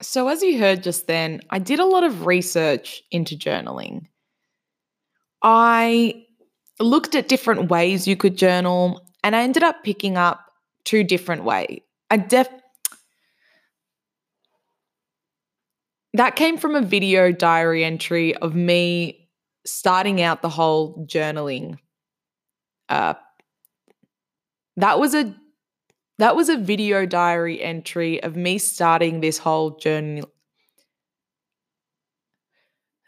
So, 0.00 0.28
as 0.28 0.42
you 0.42 0.58
heard 0.58 0.82
just 0.82 1.06
then, 1.06 1.40
I 1.50 1.58
did 1.58 1.80
a 1.80 1.84
lot 1.84 2.04
of 2.04 2.24
research 2.26 3.02
into 3.10 3.36
journaling. 3.36 4.06
I 5.42 6.24
looked 6.78 7.14
at 7.14 7.28
different 7.28 7.68
ways 7.68 8.06
you 8.06 8.16
could 8.16 8.36
journal, 8.36 9.02
and 9.24 9.34
I 9.34 9.42
ended 9.42 9.64
up 9.64 9.82
picking 9.82 10.16
up 10.16 10.52
two 10.84 11.02
different 11.02 11.44
ways. 11.44 11.80
I 12.10 12.16
def 12.16 12.48
that 16.14 16.36
came 16.36 16.56
from 16.58 16.74
a 16.74 16.80
video 16.80 17.32
diary 17.32 17.84
entry 17.84 18.34
of 18.36 18.54
me 18.54 19.28
starting 19.66 20.22
out 20.22 20.42
the 20.42 20.48
whole 20.48 21.06
journaling. 21.06 21.78
Uh, 22.88 23.14
that 24.76 24.98
was 24.98 25.14
a 25.14 25.34
that 26.18 26.36
was 26.36 26.48
a 26.48 26.56
video 26.56 27.06
diary 27.06 27.62
entry 27.62 28.22
of 28.22 28.36
me 28.36 28.58
starting 28.58 29.20
this 29.20 29.38
whole 29.38 29.76
journey. 29.78 30.22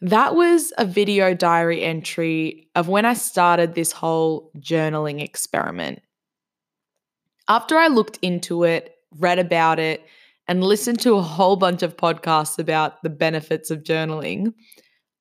That 0.00 0.34
was 0.34 0.72
a 0.78 0.86
video 0.86 1.34
diary 1.34 1.82
entry 1.82 2.68
of 2.74 2.88
when 2.88 3.04
I 3.04 3.14
started 3.14 3.74
this 3.74 3.92
whole 3.92 4.50
journaling 4.56 5.22
experiment. 5.22 6.00
After 7.48 7.76
I 7.76 7.88
looked 7.88 8.18
into 8.22 8.64
it, 8.64 8.94
read 9.18 9.38
about 9.38 9.78
it, 9.78 10.06
and 10.48 10.64
listened 10.64 11.00
to 11.00 11.16
a 11.16 11.22
whole 11.22 11.56
bunch 11.56 11.82
of 11.82 11.96
podcasts 11.96 12.58
about 12.58 13.02
the 13.02 13.10
benefits 13.10 13.70
of 13.70 13.82
journaling, 13.82 14.54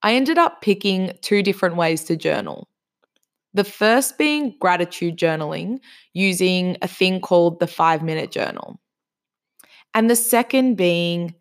I 0.02 0.14
ended 0.14 0.38
up 0.38 0.62
picking 0.62 1.12
two 1.22 1.44
different 1.44 1.76
ways 1.76 2.06
to 2.06 2.16
journal. 2.16 2.69
The 3.54 3.64
first 3.64 4.18
being 4.18 4.56
gratitude 4.60 5.18
journaling 5.18 5.80
using 6.14 6.78
a 6.82 6.88
thing 6.88 7.20
called 7.20 7.60
the 7.60 7.68
five 7.68 8.04
minute 8.04 8.32
journal. 8.32 8.80
And 9.94 10.10
the 10.10 10.16
second 10.16 10.76
being 10.76 11.34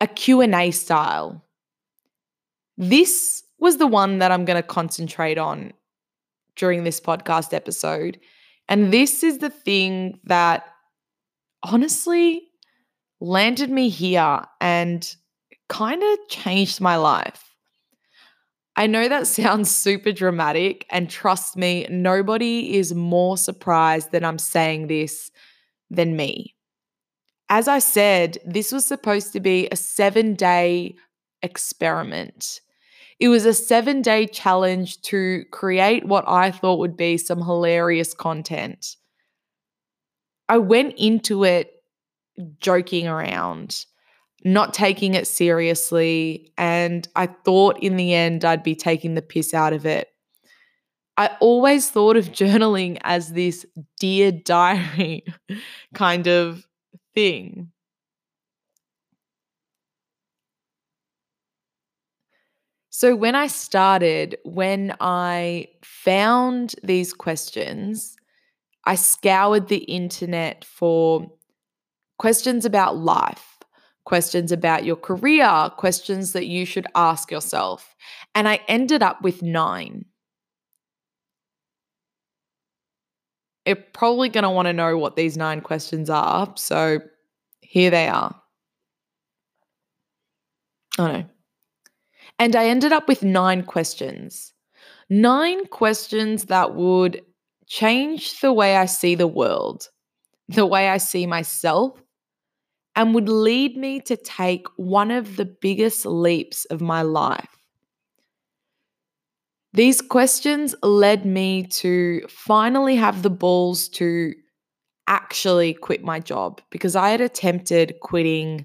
a 0.00 0.06
Q&A 0.06 0.70
style. 0.70 1.44
This 2.76 3.42
was 3.58 3.78
the 3.78 3.86
one 3.86 4.18
that 4.18 4.30
I'm 4.30 4.44
going 4.44 4.62
to 4.62 4.66
concentrate 4.66 5.38
on 5.38 5.72
during 6.56 6.84
this 6.84 7.00
podcast 7.00 7.52
episode. 7.54 8.18
And 8.68 8.92
this 8.92 9.22
is 9.22 9.38
the 9.38 9.50
thing 9.50 10.20
that 10.24 10.66
honestly 11.62 12.42
landed 13.20 13.70
me 13.70 13.88
here 13.88 14.42
and 14.60 15.16
kind 15.68 16.02
of 16.02 16.18
changed 16.28 16.80
my 16.80 16.96
life. 16.96 17.45
I 18.76 18.86
know 18.86 19.08
that 19.08 19.26
sounds 19.26 19.70
super 19.70 20.12
dramatic, 20.12 20.86
and 20.90 21.08
trust 21.08 21.56
me, 21.56 21.86
nobody 21.90 22.76
is 22.76 22.94
more 22.94 23.38
surprised 23.38 24.12
that 24.12 24.24
I'm 24.24 24.38
saying 24.38 24.86
this 24.86 25.30
than 25.90 26.16
me. 26.16 26.54
As 27.48 27.68
I 27.68 27.78
said, 27.78 28.38
this 28.44 28.72
was 28.72 28.84
supposed 28.84 29.32
to 29.32 29.40
be 29.40 29.68
a 29.70 29.76
seven 29.76 30.34
day 30.34 30.96
experiment. 31.42 32.60
It 33.18 33.28
was 33.28 33.46
a 33.46 33.54
seven 33.54 34.02
day 34.02 34.26
challenge 34.26 35.00
to 35.02 35.44
create 35.52 36.06
what 36.06 36.24
I 36.28 36.50
thought 36.50 36.80
would 36.80 36.96
be 36.96 37.16
some 37.16 37.42
hilarious 37.42 38.12
content. 38.12 38.96
I 40.48 40.58
went 40.58 40.94
into 40.98 41.44
it 41.44 41.72
joking 42.60 43.08
around 43.08 43.86
not 44.44 44.74
taking 44.74 45.14
it 45.14 45.26
seriously. 45.26 46.52
And 46.56 47.06
I 47.16 47.26
thought 47.26 47.82
in 47.82 47.96
the 47.96 48.14
end 48.14 48.44
I'd 48.44 48.62
be 48.62 48.74
taking 48.74 49.14
the 49.14 49.22
piss 49.22 49.54
out 49.54 49.72
of 49.72 49.86
it. 49.86 50.08
I 51.16 51.30
always 51.40 51.90
thought 51.90 52.16
of 52.16 52.26
journaling 52.32 52.98
as 53.02 53.32
this 53.32 53.66
dear 53.98 54.32
diary 54.32 55.24
kind 55.94 56.26
of 56.26 56.66
thing. 57.14 57.72
So, 62.90 63.14
when 63.14 63.34
I 63.34 63.48
started, 63.48 64.38
when 64.44 64.96
I 65.00 65.68
found 65.82 66.76
these 66.82 67.12
questions, 67.12 68.16
I 68.86 68.94
scoured 68.94 69.68
the 69.68 69.84
internet 69.84 70.64
for 70.64 71.30
questions 72.18 72.64
about 72.64 72.96
life 72.96 73.55
questions 74.06 74.52
about 74.52 74.84
your 74.84 74.96
career, 74.96 75.70
questions 75.76 76.32
that 76.32 76.46
you 76.46 76.64
should 76.64 76.86
ask 76.94 77.30
yourself. 77.30 77.94
And 78.34 78.48
I 78.48 78.60
ended 78.68 79.02
up 79.02 79.20
with 79.20 79.42
nine. 79.42 80.06
You're 83.66 83.76
probably 83.76 84.28
going 84.28 84.44
to 84.44 84.50
want 84.50 84.66
to 84.66 84.72
know 84.72 84.96
what 84.96 85.16
these 85.16 85.36
nine 85.36 85.60
questions 85.60 86.08
are. 86.08 86.52
So 86.56 87.00
here 87.60 87.90
they 87.90 88.06
are. 88.06 88.40
Oh 90.98 91.08
no. 91.08 91.24
And 92.38 92.54
I 92.54 92.66
ended 92.66 92.92
up 92.92 93.08
with 93.08 93.24
nine 93.24 93.64
questions. 93.64 94.52
Nine 95.10 95.66
questions 95.66 96.44
that 96.44 96.76
would 96.76 97.22
change 97.66 98.38
the 98.40 98.52
way 98.52 98.76
I 98.76 98.86
see 98.86 99.16
the 99.16 99.26
world, 99.26 99.88
the 100.48 100.66
way 100.66 100.88
I 100.90 100.98
see 100.98 101.26
myself, 101.26 102.00
and 102.96 103.14
would 103.14 103.28
lead 103.28 103.76
me 103.76 104.00
to 104.00 104.16
take 104.16 104.66
one 104.76 105.10
of 105.10 105.36
the 105.36 105.44
biggest 105.44 106.06
leaps 106.06 106.64
of 106.66 106.80
my 106.80 107.02
life. 107.02 107.56
These 109.74 110.00
questions 110.00 110.74
led 110.82 111.26
me 111.26 111.64
to 111.64 112.26
finally 112.28 112.96
have 112.96 113.22
the 113.22 113.30
balls 113.30 113.88
to 113.90 114.32
actually 115.06 115.74
quit 115.74 116.02
my 116.02 116.18
job 116.18 116.62
because 116.70 116.96
I 116.96 117.10
had 117.10 117.20
attempted 117.20 118.00
quitting 118.00 118.64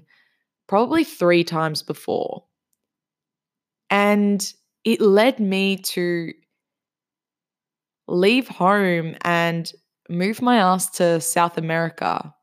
probably 0.66 1.04
three 1.04 1.44
times 1.44 1.82
before. 1.82 2.44
And 3.90 4.42
it 4.84 5.02
led 5.02 5.38
me 5.38 5.76
to 5.76 6.32
leave 8.08 8.48
home 8.48 9.16
and 9.20 9.70
move 10.08 10.40
my 10.40 10.56
ass 10.56 10.90
to 10.92 11.20
South 11.20 11.58
America 11.58 12.34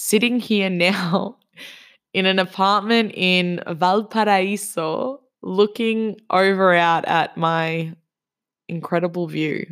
sitting 0.00 0.40
here 0.40 0.70
now 0.70 1.36
in 2.14 2.24
an 2.24 2.38
apartment 2.38 3.12
in 3.14 3.62
Valparaiso, 3.68 5.20
looking 5.42 6.16
over 6.30 6.74
out 6.74 7.04
at 7.04 7.36
my 7.36 7.94
incredible 8.66 9.26
view. 9.26 9.66